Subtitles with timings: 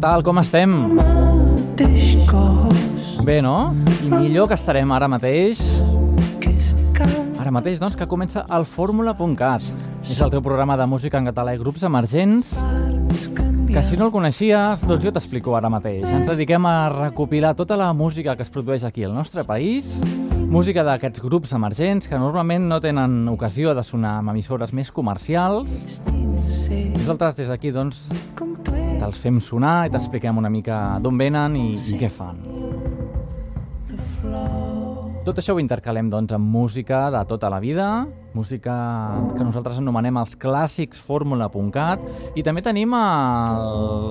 [0.00, 0.70] Tal, com estem?
[3.22, 3.74] Bé, no?
[4.00, 5.60] I millor que estarem ara mateix.
[7.36, 9.66] Ara mateix, doncs, que comença el Fórmula.cat.
[10.00, 12.54] És el teu programa de música en català i grups emergents
[13.70, 16.08] que si no el coneixies, doncs jo t'explico ara mateix.
[16.08, 20.00] Ens dediquem a recopilar tota la música que es produeix aquí al nostre país,
[20.48, 26.00] música d'aquests grups emergents que normalment no tenen ocasió de sonar amb emissores més comercials.
[26.96, 28.08] Nosaltres des d'aquí, doncs,
[29.00, 32.44] te'ls fem sonar i t'expliquem una mica d'on venen i, i què fan.
[35.24, 37.86] Tot això ho intercalem doncs, amb música de tota la vida,
[38.32, 38.74] música
[39.36, 42.02] que nosaltres anomenem els clàssics fórmula.cat
[42.38, 43.02] i també tenim eh,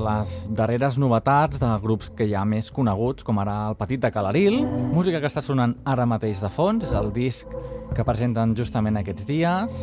[0.05, 4.61] les darreres novetats de grups que ja més coneguts, com ara el Petit de Calaril,
[4.93, 7.57] música que està sonant ara mateix de fons, és el disc
[7.95, 9.81] que presenten justament aquests dies.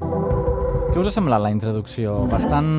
[0.00, 2.22] Què us ha semblat la introducció?
[2.32, 2.72] Bastant...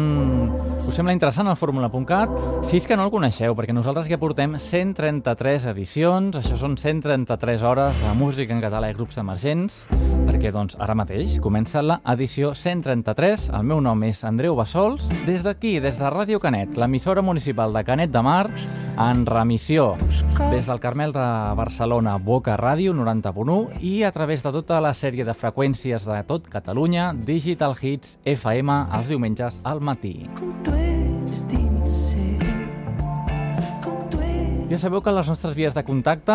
[0.91, 2.31] Us sembla interessant el Fórmula.cat?
[2.67, 7.63] Si és que no el coneixeu, perquè nosaltres ja portem 133 edicions, això són 133
[7.63, 9.85] hores de música en català i grups emergents,
[10.27, 13.47] perquè doncs ara mateix comença la edició 133.
[13.55, 17.85] El meu nom és Andreu Bassols, des d'aquí, des de Ràdio Canet, l'emissora municipal de
[17.87, 18.49] Canet de Mar,
[18.99, 19.95] en remissió
[20.51, 21.23] des del Carmel de
[21.55, 26.51] Barcelona, Boca Ràdio 90.1 i a través de tota la sèrie de freqüències de tot
[26.51, 30.15] Catalunya, Digital Hits FM, els diumenges al matí.
[34.71, 36.31] Ja sabeu que les nostres vies de contacte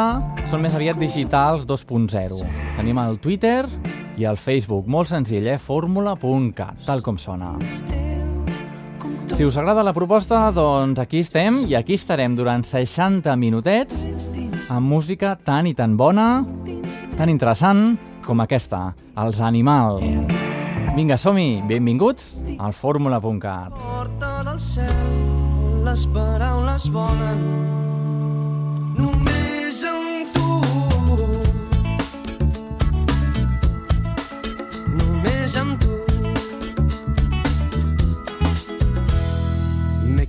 [0.50, 2.36] són més aviat digitals 2.0.
[2.76, 3.62] Tenim el Twitter
[4.20, 5.56] i el Facebook, molt senzill, eh?
[5.56, 7.54] fórmula.cat, tal com sona.
[9.32, 14.04] Si us agrada la proposta, doncs aquí estem i aquí estarem durant 60 minutets
[14.68, 16.44] amb música tan i tan bona,
[17.16, 17.96] tan interessant
[18.26, 20.02] com aquesta, Els Animal.
[20.92, 21.62] Vinga, som-hi!
[21.64, 23.80] Benvinguts al fórmula.cat.
[23.80, 25.24] Porta del cel
[25.88, 27.95] les paraules volen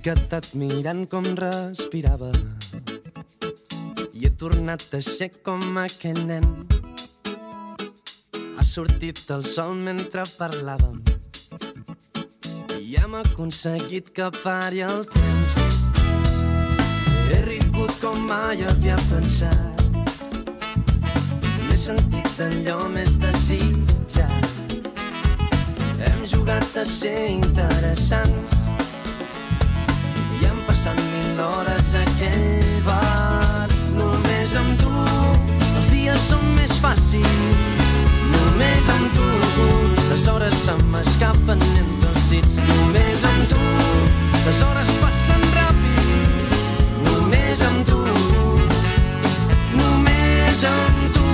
[0.07, 2.29] quedat mirant com respirava
[4.15, 6.45] i he tornat a ser com aquell nen.
[8.55, 11.01] Ha sortit el sol mentre parlàvem
[12.79, 15.36] i hem aconseguit que pari el temps.
[17.87, 19.81] He rigut com mai havia pensat.
[21.67, 24.47] M'he sentit d'allò més desitjat.
[26.03, 28.55] Hem jugat a ser interessants
[30.35, 33.71] i han passat mil hores a aquell bar.
[33.95, 34.91] Només amb tu
[35.77, 37.85] els dies són més fàcils.
[38.35, 39.29] Només amb tu
[40.09, 42.59] les hores se m'escapen entre els dits.
[42.73, 43.63] Només amb tu
[44.43, 45.96] les hores passen ràpid.
[47.57, 47.97] Només amb tu,
[49.77, 51.29] només amb tu.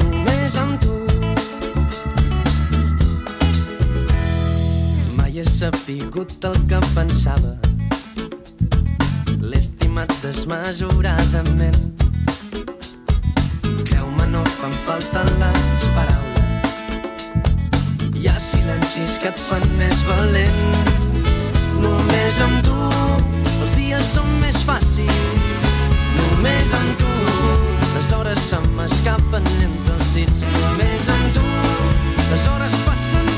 [0.00, 0.96] Només amb tu.
[5.20, 7.54] Mai he sapigut el que pensava.
[9.38, 11.82] L'he estimat desmesuradament.
[13.84, 16.72] Creu-me, no fan falta les paraules.
[18.18, 21.07] Hi ha silencis que et fan més valent.
[21.82, 22.76] Només amb tu
[23.62, 25.56] els dies són més fàcils.
[26.18, 27.14] Només amb tu
[27.96, 30.44] les hores se m'escapen entre els dits.
[30.58, 31.46] Només amb tu
[32.30, 33.37] les hores passen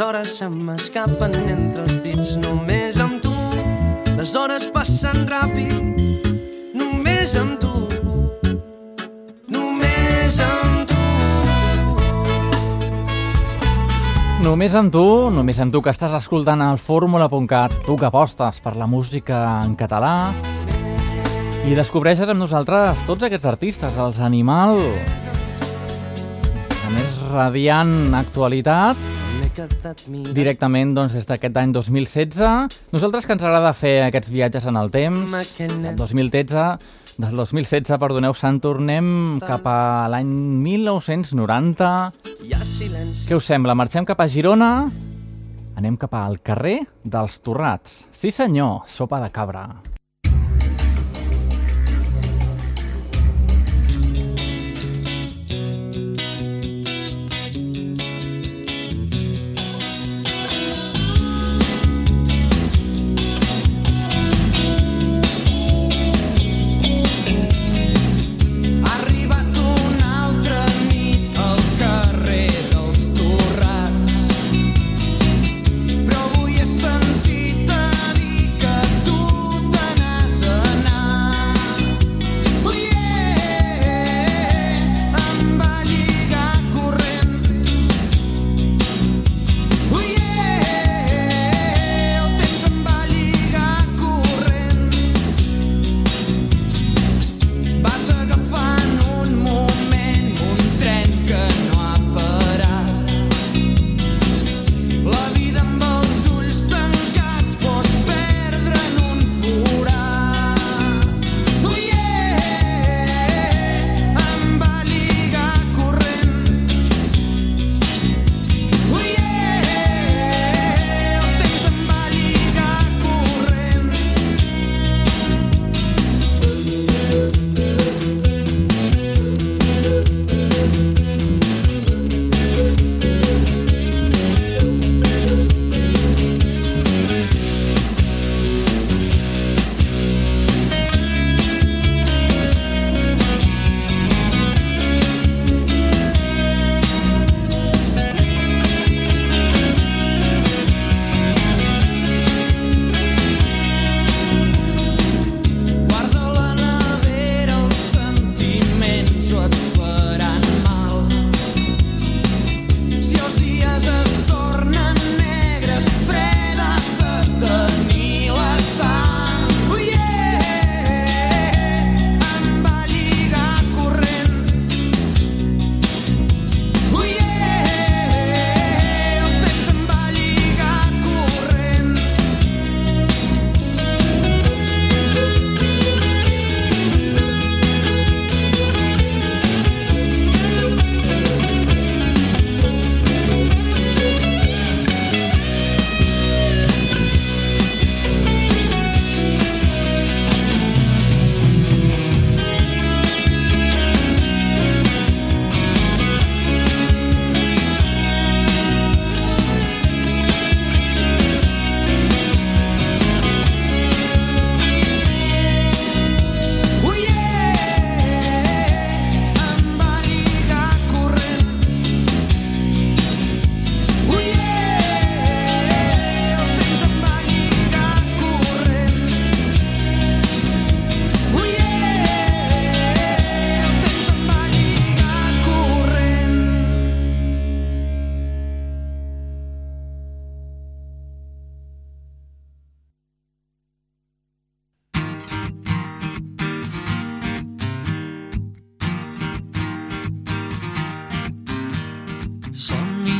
[0.00, 2.28] les hores se m'escapen entre els dits.
[2.40, 3.34] Només amb tu,
[4.16, 5.74] les hores passen ràpid.
[6.72, 7.68] Només amb tu,
[9.52, 11.02] només amb tu.
[14.40, 15.04] Només amb tu,
[15.36, 19.76] només amb tu que estàs escoltant el fórmula.cat, tu que apostes per la música en
[19.76, 20.32] català
[21.68, 24.80] i descobreixes amb nosaltres tots aquests artistes, els Animal.
[26.80, 29.09] A més, radiant actualitat,
[30.34, 32.80] directament doncs, des d'aquest any 2016.
[32.94, 36.64] Nosaltres que ens agrada fer aquests viatges en el temps, nen 2013,
[37.20, 40.30] del 2016, perdoneu, se'n tornem cap a l'any
[40.64, 41.92] 1990.
[42.40, 43.76] hi ha silenci Què us sembla?
[43.76, 44.72] Marxem cap a Girona?
[45.76, 48.04] Anem cap al carrer dels Torrats.
[48.12, 49.89] Sí senyor, sopa de cabra.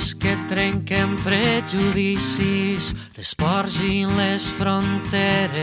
[0.00, 5.60] Somnis que trenquen prejudicis, i les fronteres.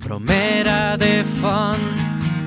[0.00, 1.84] Promera de font,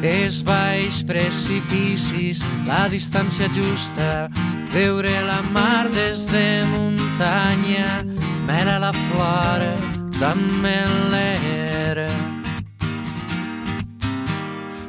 [0.01, 4.29] és baix precipicis, la distància justa,
[4.73, 8.01] veure la mar des de muntanya,
[8.49, 9.75] mera la flora,
[10.17, 10.81] també
[11.13, 12.09] l'era.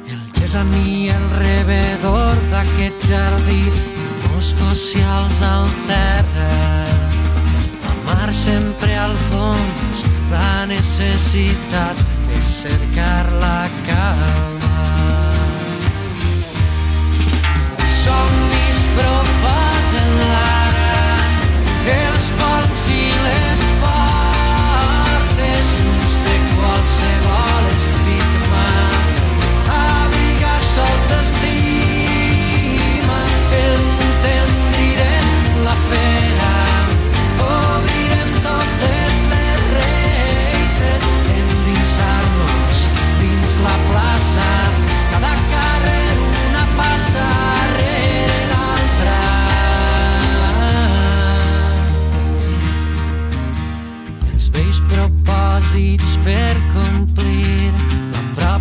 [0.09, 3.98] El gesam i el rebedor d'aquest jardí
[4.39, 6.85] molts socials al terra.
[7.83, 10.05] La mar sempre al fons.
[10.31, 11.99] La necessitat
[12.37, 14.87] és cercar la calma.
[17.99, 21.19] Somnis proposen l'ara.
[21.97, 23.48] Els ponts i les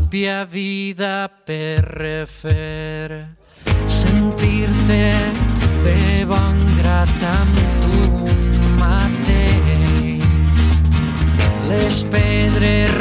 [0.09, 3.29] pròpia vida per refer.
[3.87, 5.13] Sentir-te
[5.85, 8.31] de bon grat amb tu
[8.81, 10.25] mateix.
[11.69, 12.98] Les pedres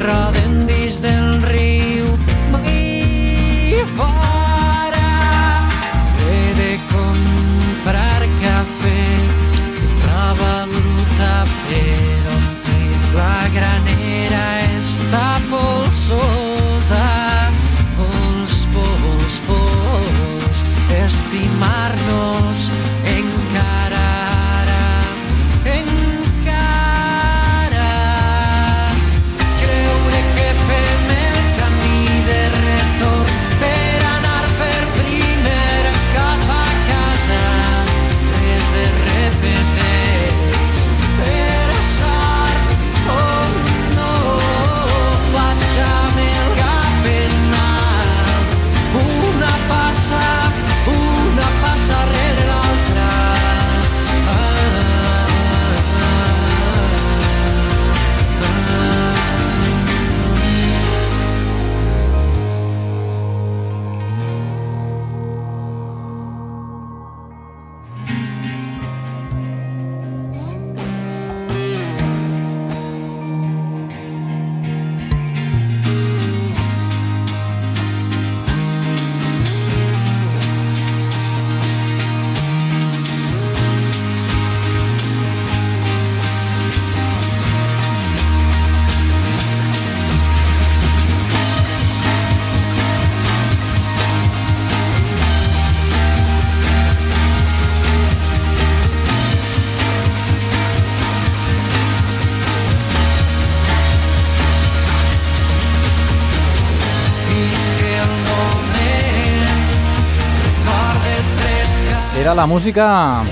[112.27, 113.24] Era la música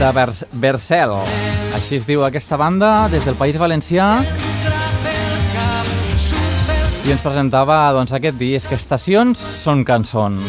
[0.00, 1.12] de Vers Vercel.
[1.76, 4.08] Així es diu aquesta banda, des del País Valencià,
[7.06, 10.42] i ens presentava doncs, aquest disc, Estacions són cançons.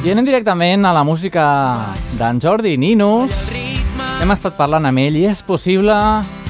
[0.00, 1.44] I anem directament a la música
[2.16, 3.36] d'en Jordi Ninus.
[4.16, 5.92] Hem estat parlant amb ell i és possible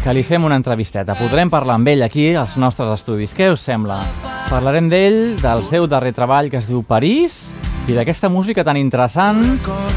[0.06, 1.18] que li fem una entrevisteta.
[1.18, 3.34] Podrem parlar amb ell aquí als nostres estudis.
[3.34, 4.27] Què us sembla?
[4.48, 7.50] Parlarem d'ell, del seu darrer treball que es diu París
[7.84, 9.42] i d'aquesta música tan interessant,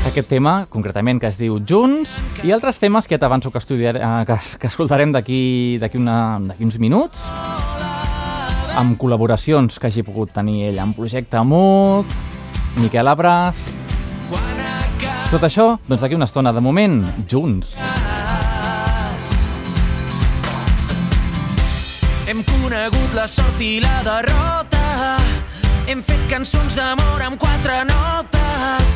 [0.10, 4.10] aquest tema, concretament, que es diu Junts, i altres temes que t'avanço que, estudiar, eh,
[4.28, 7.24] que, que escoltarem d'aquí uns minuts,
[8.76, 12.12] amb col·laboracions que hagi pogut tenir ell amb Projecte MUC,
[12.84, 13.64] Miquel Abras...
[15.32, 17.78] Tot això, doncs d'aquí una estona, de moment, junts.
[17.80, 18.01] Hem
[22.72, 24.80] conegut la sort i la derrota.
[25.92, 28.94] Hem fet cançons d'amor amb quatre notes.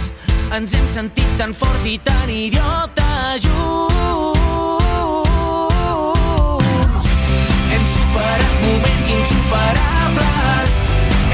[0.55, 4.39] Ens hem sentit tan forts i tan idiotes junts.
[7.73, 10.71] Hem superat moments insuperables.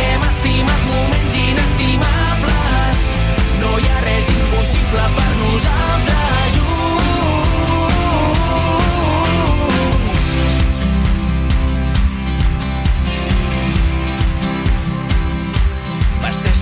[0.02, 3.10] Hem estimat moments inestimables.
[3.62, 6.41] No hi ha res impossible per nosaltres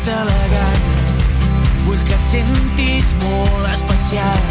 [0.09, 0.87] elegant,
[1.85, 4.41] vull que et sentis molt especial.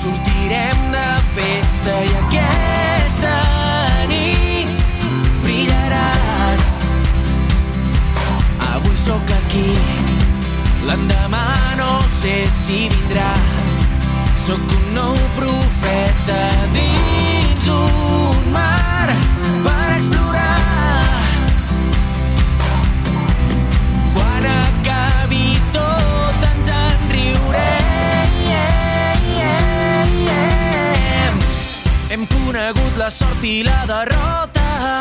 [0.00, 1.06] Sortirem de
[1.36, 3.34] festa i aquesta
[4.12, 4.86] nit
[5.44, 6.66] brillaràs.
[8.74, 9.68] Avui sóc aquí,
[10.88, 11.46] l'endemà
[11.82, 13.32] no sé si vindrà.
[14.46, 16.42] Sóc un nou profeta
[16.74, 19.10] dins d'un mar
[32.66, 35.00] conegut la sort i la derrota.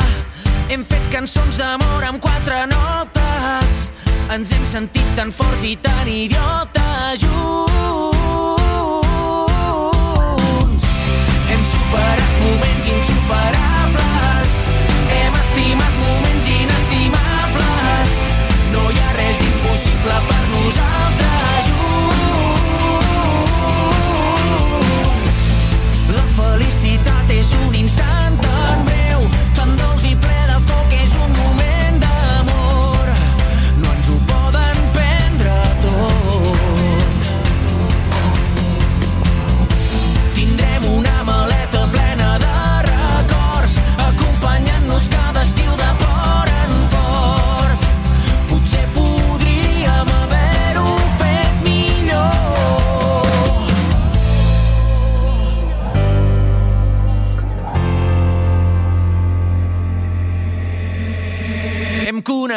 [0.70, 3.90] Hem fet cançons d'amor amb quatre notes.
[4.36, 7.66] Ens hem sentit tan forts i tan idiotes junts.
[11.50, 14.50] Hem superat moments insuperables.
[15.16, 18.10] Hem estimat moments inestimables.
[18.76, 22.06] No hi ha res impossible per nosaltres junts.
[26.14, 26.95] La felicitat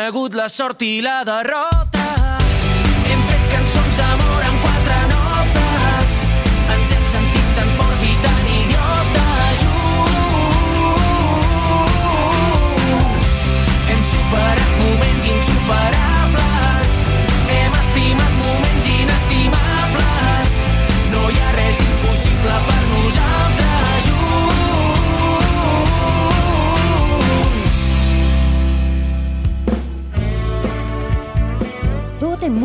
[0.09, 1.78] hagut la sort i la derrota.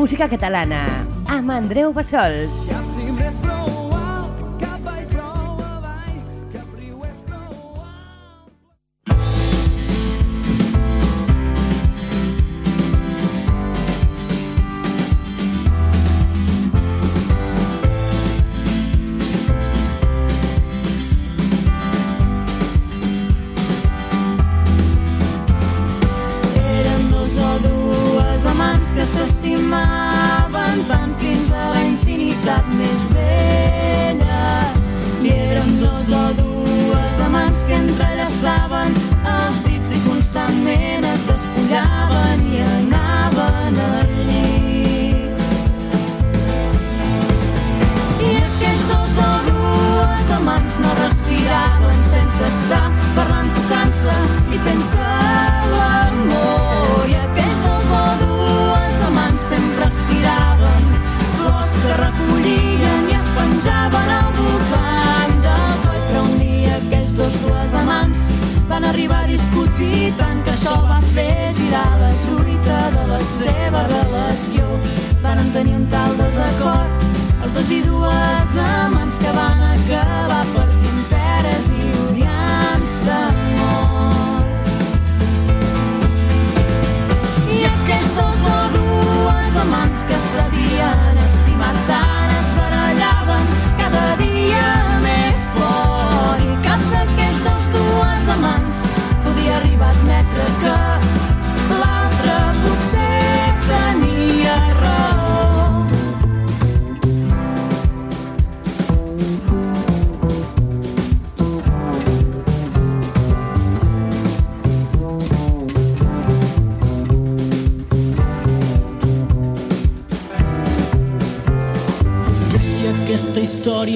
[0.03, 0.83] Música catalana,
[1.31, 2.82] amb Andreu Bassols.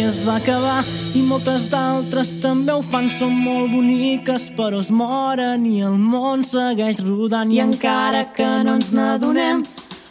[0.08, 0.84] Es va acabar
[1.18, 6.46] i moltes d'altres també ho fan, són molt boniques però es moren i el món
[6.48, 9.64] segueix rodant I encara que no ens n'adonem,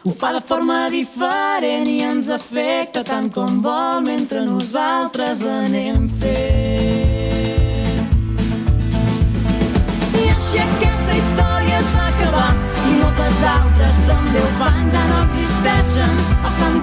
[0.04, 8.04] ho fa de forma diferent i ens afecta tant com vol mentre nosaltres anem fent.
[10.12, 12.52] I així aquesta història es va acabar
[12.84, 16.80] i moltes d'altres també ho fan, ja no existeixen o s'han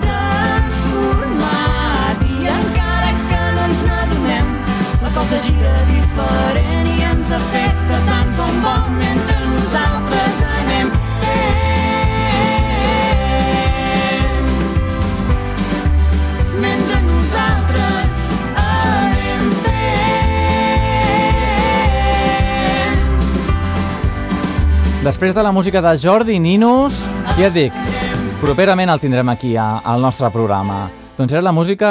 [5.23, 10.91] cosa gira diferent i ens afecta tant com vol mentre nosaltres anem
[18.43, 19.47] anem.
[25.03, 26.95] Després de la música de Jordi Ninos,
[27.35, 27.79] ja et dic,
[28.39, 30.85] properament el tindrem aquí a, al nostre programa.
[31.17, 31.89] Doncs era la música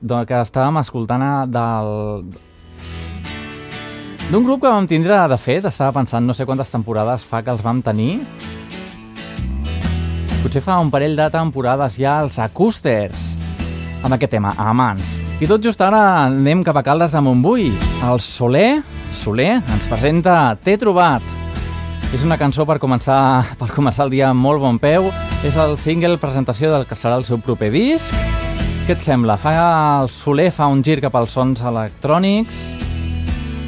[0.00, 1.90] que estàvem escoltant a- del...
[4.32, 7.50] d'un grup que vam tindre, de fet, estava pensant no sé quantes temporades fa que
[7.52, 8.22] els vam tenir.
[10.40, 13.34] Potser fa un parell de temporades ja els Acústers,
[14.00, 15.18] amb aquest tema, Amants.
[15.36, 17.68] I tot just ara anem cap a Caldes de Montbui.
[18.08, 18.80] El Soler,
[19.20, 21.20] Soler, ens presenta T'he trobat.
[22.16, 23.20] És una cançó per començar,
[23.60, 25.12] per començar el dia amb molt bon peu.
[25.44, 28.16] És el single presentació del que serà el seu proper disc.
[28.86, 29.36] Què et sembla?
[29.36, 29.52] Fa,
[30.00, 32.81] el Soler fa un gir cap als sons electrònics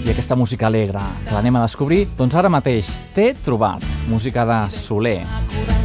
[0.04, 3.84] i aquesta música alegre, que l'anem a descobrir, doncs ara mateix t'he trobat.
[4.10, 5.83] Música de Soler.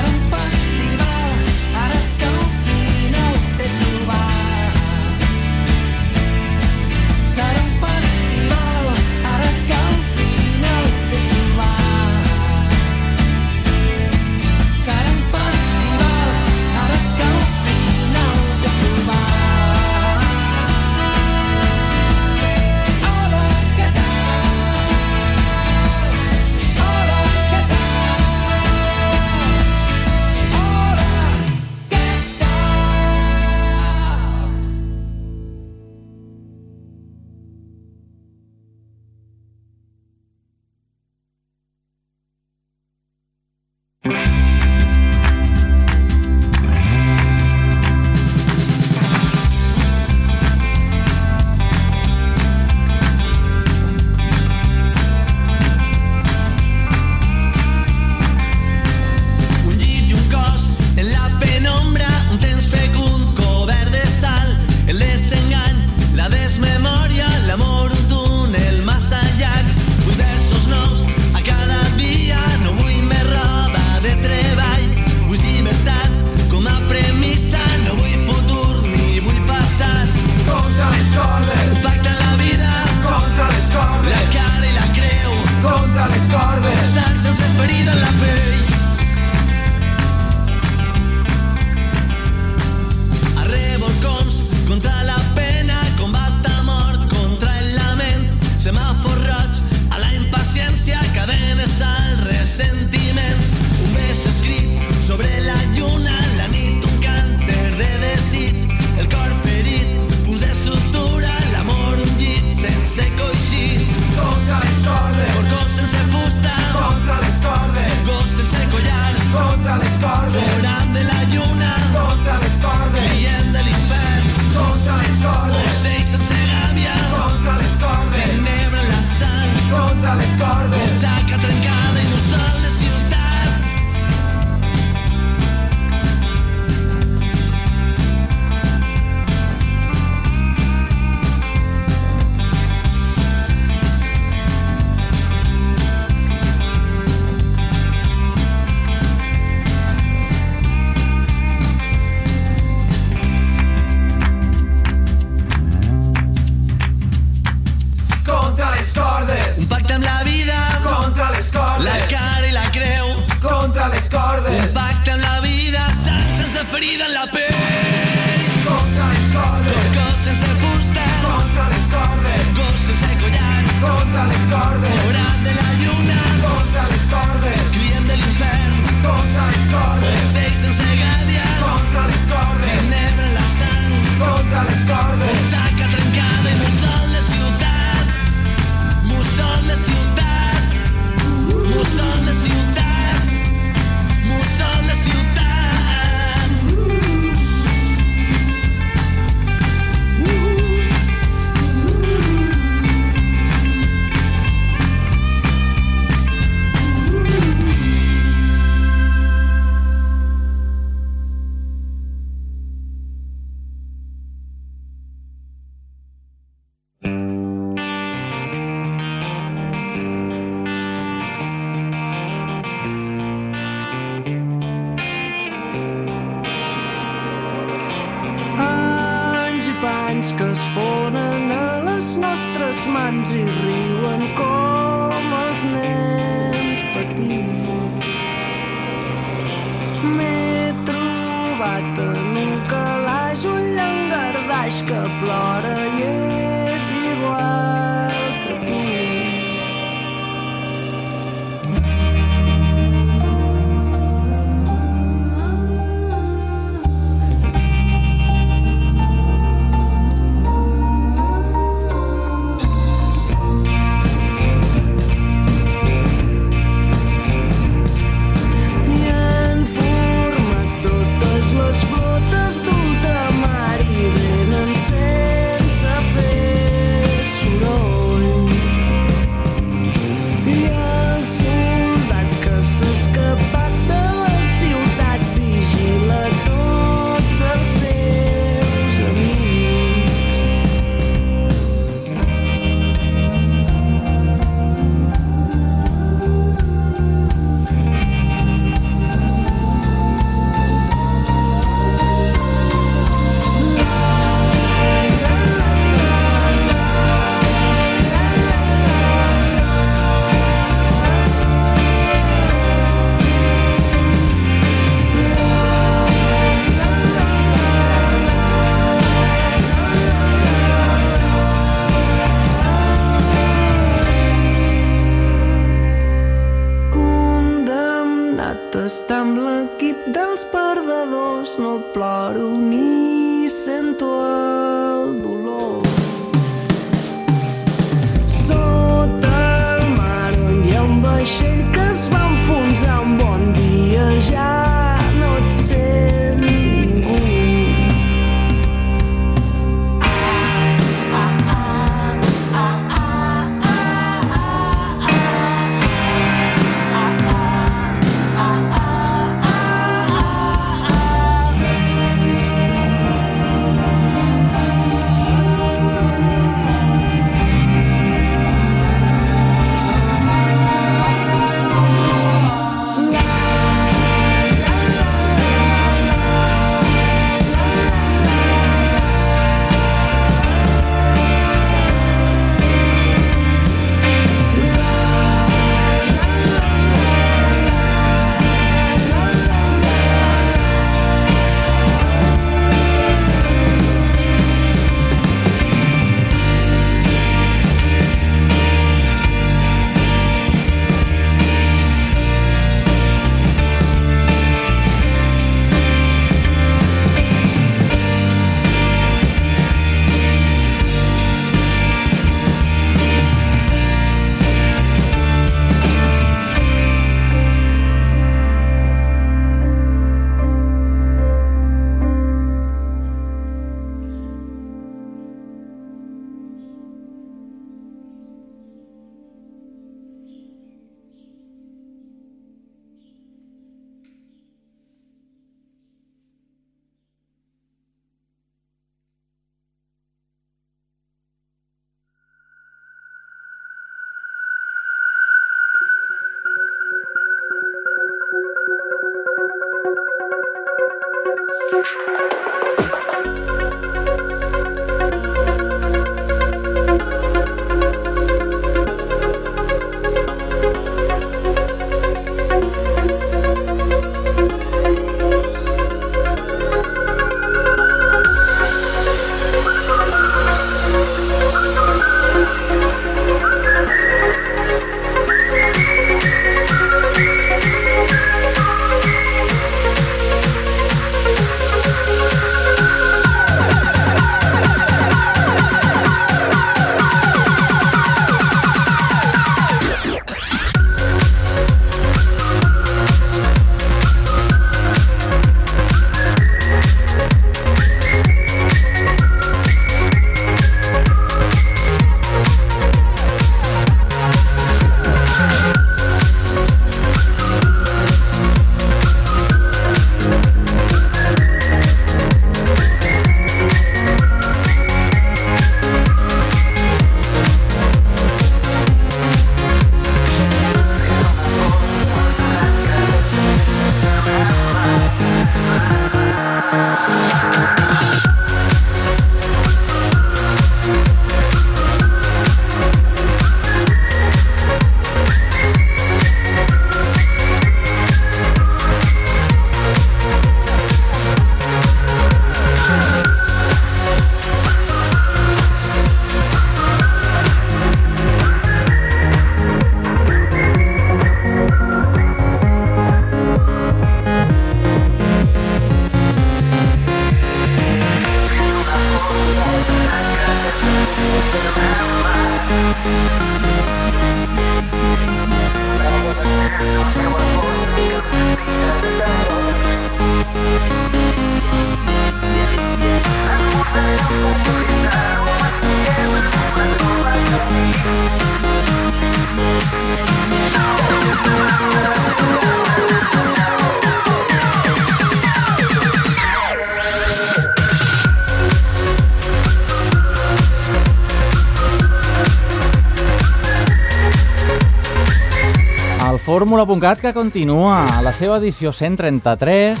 [596.66, 600.00] Fórmula.cat que continua a la seva edició 133.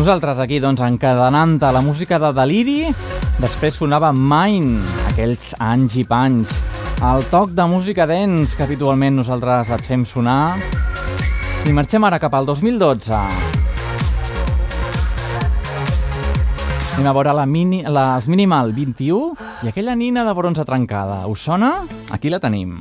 [0.00, 2.88] Nosaltres aquí, doncs, encadenant-te la música de Deliri,
[3.38, 4.80] després sonava Mine,
[5.12, 6.50] aquells anys i panys.
[7.06, 10.56] El toc de música dents que habitualment nosaltres et fem sonar.
[11.62, 13.20] I marxem ara cap al 2012.
[16.96, 21.28] Anem a veure la mini, la, els Minimal 21 i aquella nina de bronze trencada.
[21.30, 21.76] Us sona?
[22.10, 22.80] Aquí la tenim.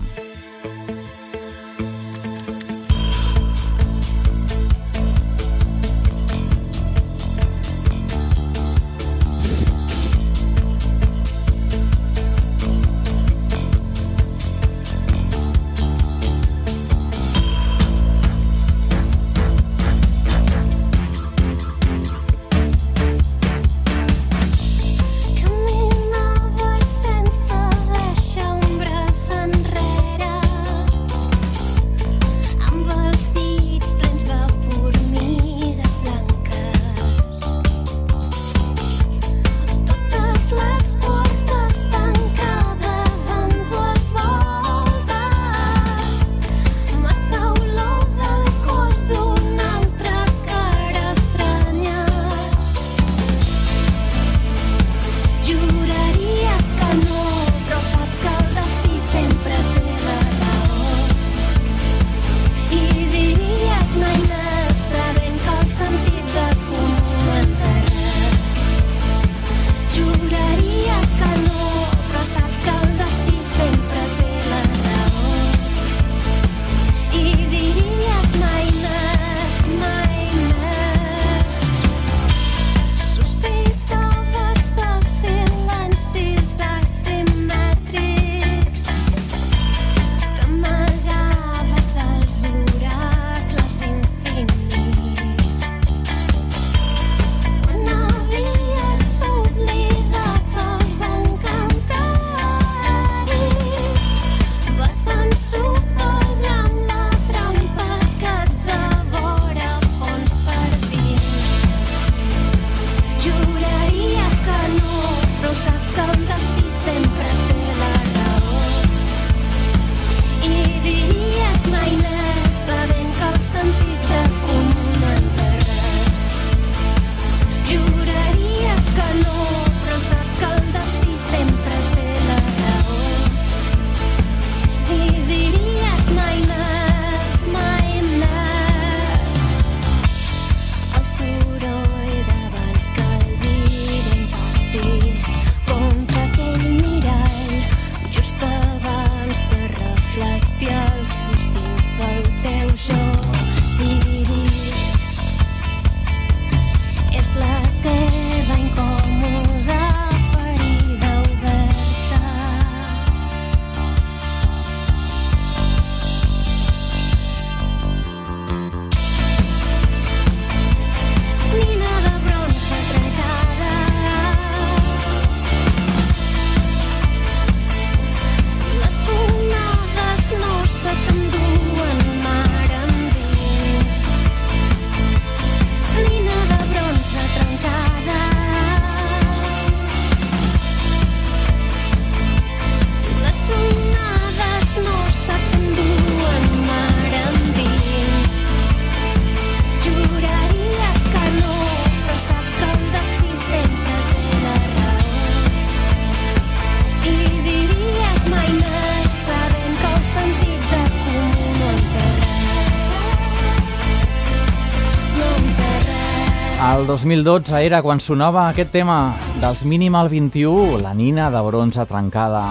[216.89, 222.41] 2012 era quan sonava aquest tema dels Minimal 21, la nina de bronze trencada.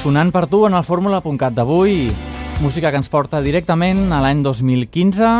[0.00, 2.08] Sonant per tu en el fórmula.cat d'avui,
[2.64, 5.34] música que ens porta directament a l'any 2015,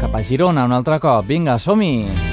[0.00, 1.22] cap a Girona un altre cop.
[1.30, 2.27] Vinga, som-hi!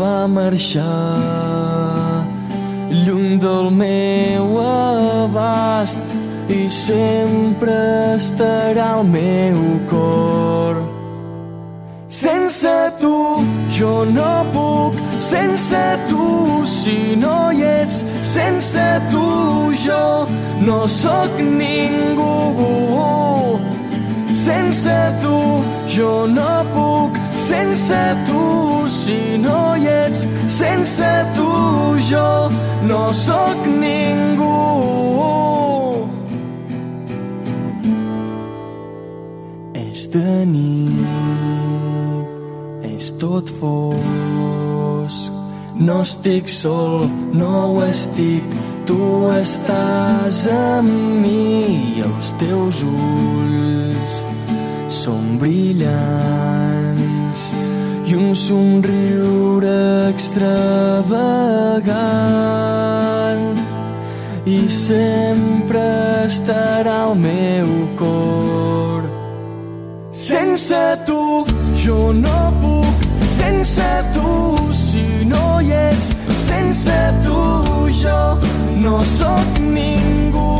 [0.00, 2.31] Va marxar
[2.92, 5.98] lluny del meu abast
[6.48, 7.76] i sempre
[8.16, 10.76] estarà al meu cor
[12.12, 12.68] sense
[13.00, 13.16] tu
[13.70, 16.26] jo no puc, sense tu
[16.66, 20.28] si no hi ets, sense tu jo
[20.60, 22.32] no sóc ningú.
[24.32, 25.38] Sense tu
[25.86, 27.18] jo no puc,
[27.52, 31.50] sense tu si no hi ets, sense tu
[32.10, 32.30] jo
[32.88, 34.60] no sóc ningú.
[39.84, 42.28] És de nit,
[42.94, 45.30] és tot fosc.
[45.76, 48.46] No estic sol, no ho estic,
[48.88, 50.90] tu estàs amb
[51.22, 51.46] mi
[51.98, 54.20] i els teus ulls
[55.02, 57.11] són brillants
[58.04, 61.62] i un somriure extravagant
[64.44, 69.02] i sempre estarà al meu cor.
[70.10, 71.46] Sense tu
[71.84, 72.96] jo no puc,
[73.38, 77.40] sense tu si no hi ets, sense tu
[78.02, 78.20] jo
[78.84, 80.50] no sóc ningú.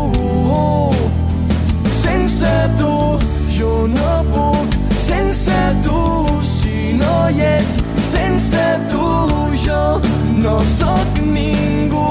[2.02, 3.18] Sense tu
[3.58, 4.68] jo no puc,
[5.04, 6.00] sense tu
[6.62, 7.74] si no hi ets,
[8.12, 9.06] sense tu
[9.64, 10.00] jo
[10.44, 12.10] no sóc ningú.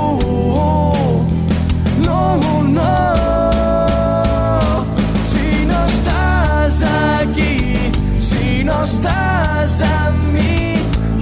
[2.06, 2.38] No,
[2.78, 2.93] no,
[5.32, 7.56] si no estàs aquí,
[8.20, 10.76] si no estàs amb mi,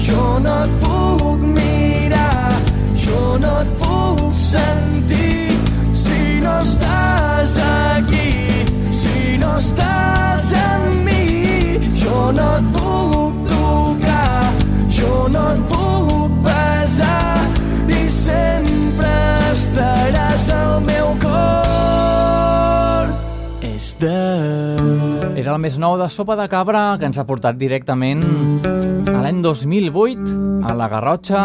[0.06, 2.54] jo no et puc mirar,
[3.06, 5.50] jo no et puc sentir.
[5.94, 8.30] Si no estàs aquí,
[9.02, 11.29] si no estàs amb mi,
[12.36, 14.51] no et puc tocar,
[14.97, 17.43] jo no et puc besar
[17.89, 19.13] i sempre
[19.51, 23.13] estaràs al meu cor.
[23.65, 24.17] És de...
[25.39, 28.24] Era el més nou de Sopa de Cabra que ens ha portat directament
[29.07, 31.43] a l'any 2008 a la Garrotxa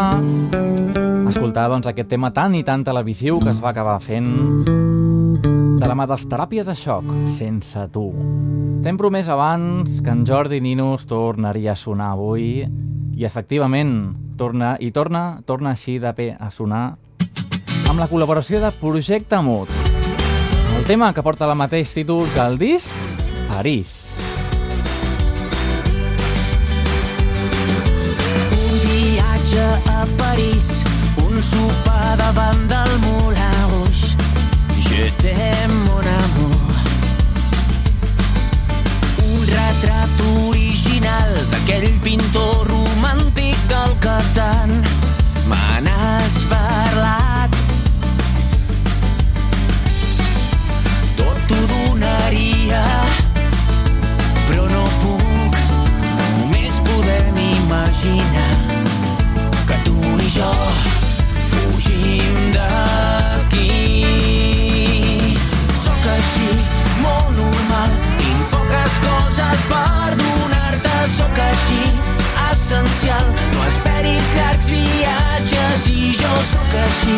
[1.34, 4.30] escoltar doncs, aquest tema tan i tan televisiu que es va acabar fent
[4.64, 8.06] de la mà dels teràpies de xoc, sense tu.
[8.84, 12.66] T'hem promès abans que en Jordi Ninus tornaria a sonar avui
[13.16, 13.94] i efectivament
[14.36, 16.82] torna i torna, torna així de bé a sonar
[17.88, 19.72] amb la col·laboració de Projecte Mut.
[20.76, 22.92] El tema que porta el mateix títol que el disc,
[23.54, 23.94] París.
[28.52, 29.66] Un viatge
[29.96, 30.70] a París,
[31.24, 34.12] un sopar davant del Moulin Rouge.
[34.76, 35.93] Je t'aime,
[39.84, 44.72] retrat original d'aquell pintor romàntic del que tant
[45.50, 47.58] me n'has parlat.
[51.18, 52.84] Tot t'ho donaria,
[54.48, 55.60] però no puc.
[56.40, 58.50] Només podem imaginar
[59.68, 60.52] que tu i jo
[69.34, 71.82] coses per donar-te, sóc així,
[72.50, 73.26] essencial.
[73.54, 77.16] No esperis llargs viatges i jo sóc així,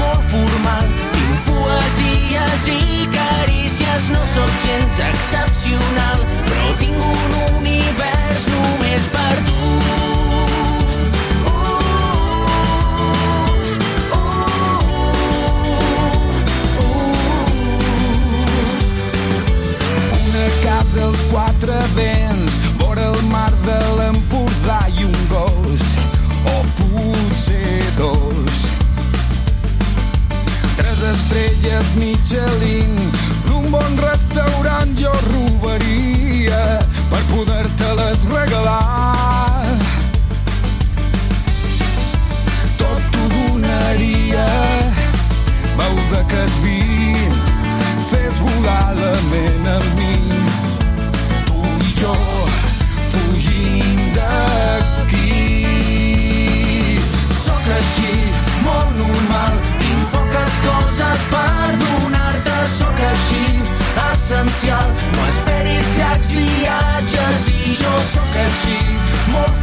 [0.00, 0.88] molt formal.
[1.14, 8.11] Tinc poesies i carícies, no sóc gens excepcional, però tinc un univers
[21.32, 25.84] quatre vents, vora el mar de l'Empordà i un gos,
[26.44, 28.66] o potser dos.
[30.76, 32.92] Tres estrelles Michelin,
[33.56, 35.41] un bon restaurant jo un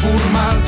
[0.02, 0.59] molt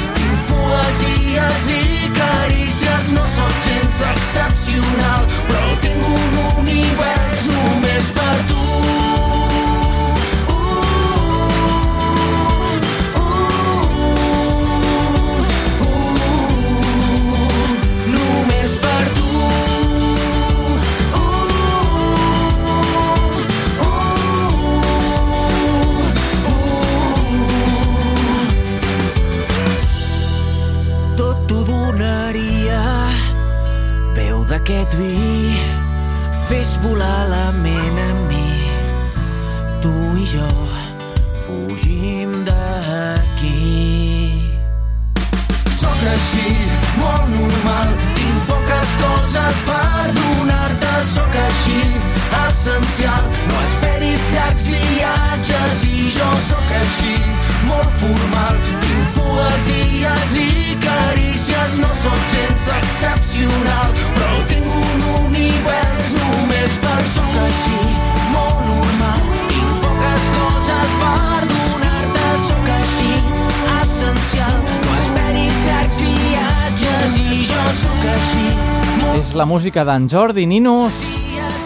[79.33, 80.97] La música d'en Jordi Ninus,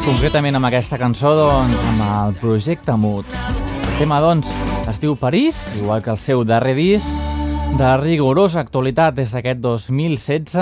[0.06, 3.26] concretament amb aquesta cançó, doncs, amb el projecte Mut.
[3.26, 4.52] El tema, doncs,
[4.88, 7.10] es diu París, igual que el seu darrer disc,
[7.80, 10.56] de rigorosa actualitat des d'aquest 2016.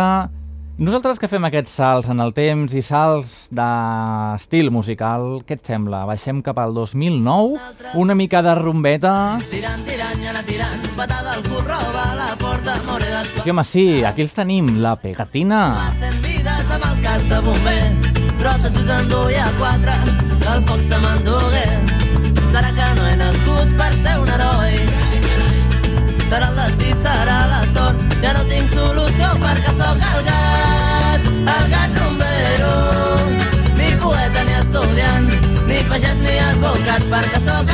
[0.80, 6.06] Nosaltres que fem aquests salts en el temps i salts d'estil musical, què et sembla?
[6.10, 7.60] Baixem cap al 2009,
[8.00, 9.14] una mica de rumbeta...
[9.52, 12.80] Tirant, tirant, tirant, patada la porta.
[13.44, 15.66] Sí, home, sí, aquí els tenim, la pegatina.
[15.84, 16.33] Passen
[17.04, 17.84] cas de bomber,
[18.40, 19.96] però tots us enduia quatre,
[20.40, 21.66] que el foc se m'endugué.
[22.54, 24.80] Serà que no he nascut per ser un heroi.
[26.30, 31.70] Serà el destí, serà la sort, ja no tinc solució perquè sóc el gat, el
[31.76, 32.74] gat rumbero.
[33.78, 35.32] Ni poeta ni estudiant,
[35.68, 37.73] ni pagès ni advocat perquè sóc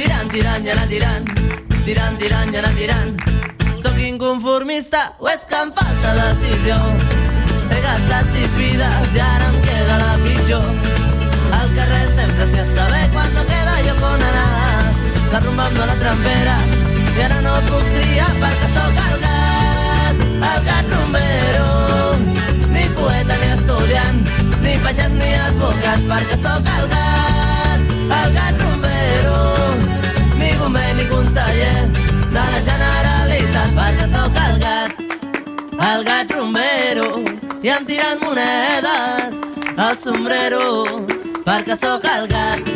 [0.00, 1.26] tirant, tirant i anar tirant,
[1.84, 3.10] tirant, tirant i anar tirant.
[3.82, 6.78] Sóc inconformista o és que em falta decisió?
[7.70, 10.68] He gastat sis vides i ara em queda la pitjor.
[11.58, 14.92] Al carrer sempre s'hi està bé quan no queda lloc on anar.
[15.34, 16.56] La rumba em dóna trempera
[17.16, 19.18] i ara no puc triar perquè sóc el.
[22.70, 24.20] Ni poeta ni estudiant,
[24.62, 29.59] ni pagès ni advocat perquè sóc el gat, el gat rumbero.
[30.70, 31.90] Ni bomber ni conseller
[32.30, 34.92] de la Generalitat perquè sóc el gat,
[35.86, 37.08] el gat rumbero.
[37.60, 39.34] I em tiren monedes
[39.76, 40.62] al sombrero
[41.42, 42.70] perquè sóc el gat,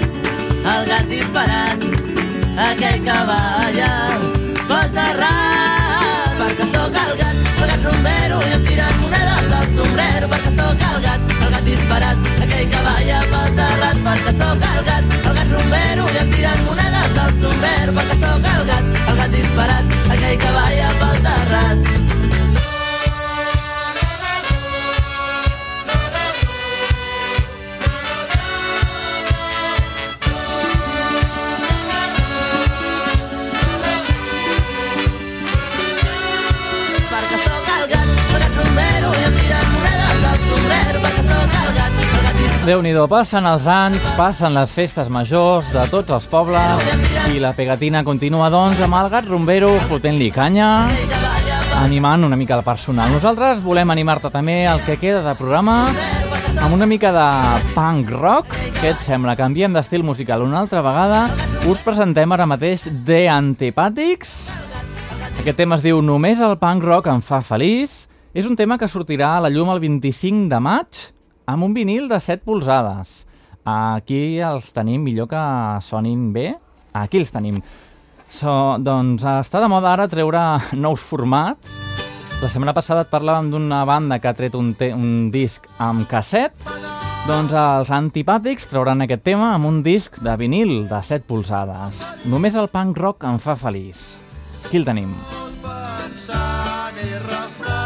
[0.72, 1.86] el gat disparant
[2.66, 3.92] aquell que balla
[4.66, 10.32] pel terrat perquè sóc el gat, el gat rumbero i em tiren monedes al sombrero
[10.34, 14.84] perquè sóc el gat, el gat disparat aquell que balla pel terrat perquè sóc el
[14.90, 16.13] gat, el gat rumbero
[17.44, 21.13] al sombrero perquè sóc el gat, el gat disparat aquell que balla pel
[42.64, 46.84] déu nhi passen els anys, passen les festes majors de tots els pobles
[47.34, 50.88] i la pegatina continua, doncs, amb el gat rumbero fotent-li canya,
[51.82, 53.12] animant una mica el personal.
[53.12, 55.90] Nosaltres volem animar-te també el que queda de programa
[56.64, 57.28] amb una mica de
[57.74, 58.56] punk rock.
[58.80, 59.36] Què et sembla?
[59.36, 61.26] Canviem d'estil musical una altra vegada.
[61.68, 64.36] Us presentem ara mateix The Antipàtics.
[65.42, 68.06] Aquest tema es diu Només el punk rock em fa feliç.
[68.32, 71.13] És un tema que sortirà a la llum el 25 de maig
[71.46, 73.24] amb un vinil de 7 polzades.
[73.64, 75.44] Aquí els tenim millor que
[75.80, 76.54] sonin bé.
[76.92, 77.58] aquí els tenim.
[78.30, 80.42] So, doncs està de moda ara treure
[80.84, 81.80] nous formats.
[82.42, 86.52] La setmana passada et parlàvem d'una banda que ha tret un, un disc amb casset.
[87.24, 92.02] Doncs els antipàtics trauran aquest tema amb un disc de vinil de 7 polzades.
[92.28, 94.04] Només el punk rock em fa feliç.
[94.66, 95.14] Aquí el tenim.
[95.64, 97.83] pensant i reflexionat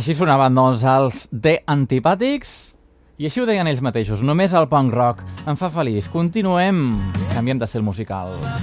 [0.00, 2.72] Així sonaven, doncs, els The Antipàtics
[3.20, 4.22] i així ho deien ells mateixos.
[4.24, 6.08] Només el punk rock em fa feliç.
[6.08, 6.96] Continuem.
[7.34, 8.32] Canviem musical.
[8.40, 8.56] Ara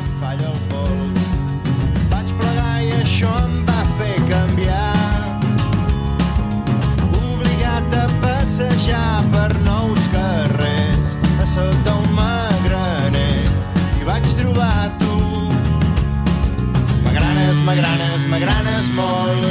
[0.00, 1.22] em falla el pols.
[7.20, 7.86] Obligat
[8.24, 11.95] passejar per nous carrers, a sota
[18.36, 19.46] m'agranes, molt.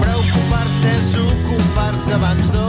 [0.00, 2.65] Preocupar-se és ocupar-se abans d'hora.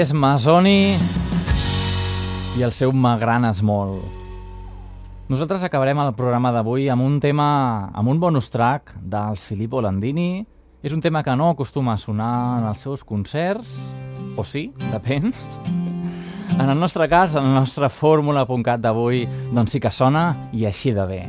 [0.00, 0.94] És Masoni
[2.56, 4.00] i el seu M'agranes molt.
[5.28, 10.46] Nosaltres acabarem el programa d'avui amb un tema, amb un bonus track dels Filippo Landini.
[10.80, 12.32] És un tema que no acostuma a sonar
[12.62, 13.74] en els seus concerts,
[14.40, 15.34] o sí, depèn.
[16.56, 20.96] En el nostre cas, en la nostra fórmula.cat d'avui, doncs sí que sona i així
[20.96, 21.22] de bé.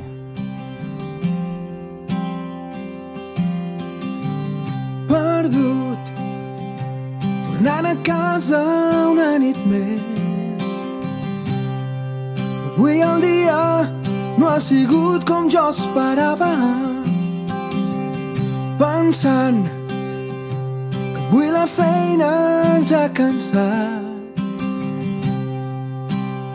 [5.11, 5.80] perdut
[7.62, 8.59] tornant a casa
[9.12, 10.01] una nit més
[12.72, 13.57] Avui el dia
[14.39, 16.49] no ha sigut com jo esperava.
[18.80, 19.59] Pensant
[20.88, 22.32] que avui la feina
[22.72, 24.41] ens ha cansat.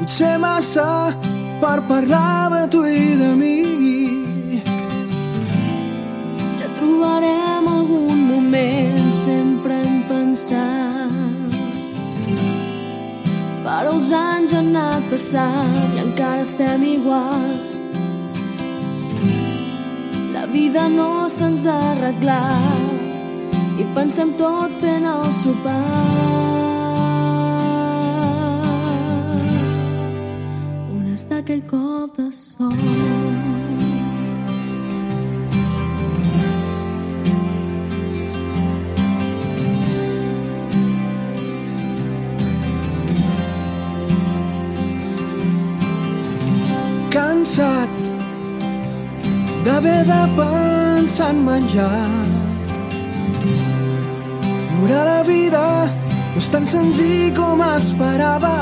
[0.00, 0.90] Potser massa
[1.62, 3.58] per parlar de tu i de mi.
[6.58, 9.45] Ja trobarem algun moment, sempre
[10.06, 11.10] hem pensat.
[13.64, 17.46] Però els anys han anat passant i encara estem igual.
[20.34, 25.82] La vida no se'ns ha arreglat i pensem tot fent el sopar.
[30.94, 33.65] On està aquell cop de sol?
[47.16, 47.88] Cansat
[49.64, 52.08] d'haver de pensar en menjar.
[54.70, 55.64] Viure la vida
[56.32, 58.56] no és tan senzill com esperava.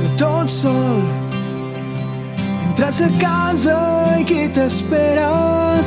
[0.00, 0.98] No tot sol,
[2.70, 3.78] entres a casa
[4.18, 5.30] i qui t'espera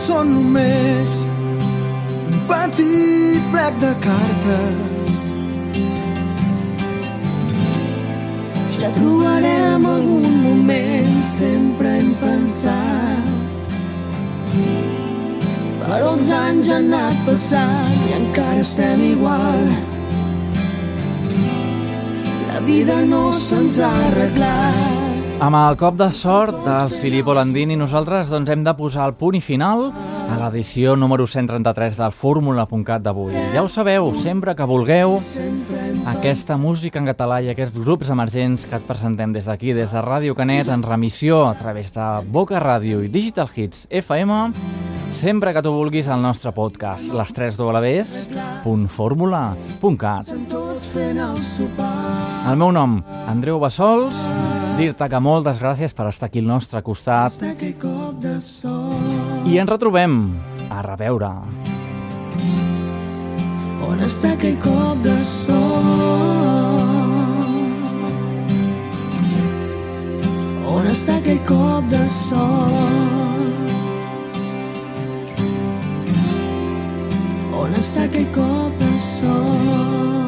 [0.06, 1.20] són només
[2.32, 4.91] un petit plec de cartes.
[8.96, 13.30] Trobarem algun moment, sempre hem pensat.
[15.82, 19.66] Però els anys han anat passant i encara estem igual.
[22.52, 25.02] La vida no se'ns ha arreglat.
[25.42, 29.40] Amb el cop de sort dels Filippo Landini, nosaltres doncs, hem de posar el punt
[29.40, 29.88] i final
[30.32, 33.36] a l'edició número 133 del Fórmula.cat d'avui.
[33.54, 35.18] Ja ho sabeu, sempre que vulgueu,
[36.08, 40.06] aquesta música en català i aquests grups emergents que et presentem des d'aquí, des de
[40.06, 45.62] Ràdio Canet, en remissió a través de Boca Ràdio i Digital Hits FM, sempre que
[45.62, 50.28] tu vulguis al nostre podcast, les 3 www.formula.cat.
[52.50, 54.16] El meu nom, Andreu Bassols,
[54.80, 57.34] dir-te que moltes gràcies per estar aquí al nostre costat
[59.46, 60.34] i ens retrobem
[60.70, 61.32] a reveure.
[63.88, 65.90] On està aquell cop de sol?
[70.72, 73.31] On està aquell cop de sol?
[77.54, 80.21] On està aquell cop de sol?